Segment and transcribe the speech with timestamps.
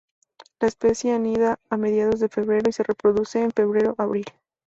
[0.59, 4.25] La especie anida a mediados de febrero y se reproduce en febrero-abril.